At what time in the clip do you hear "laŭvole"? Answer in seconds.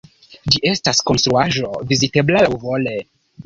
2.49-2.99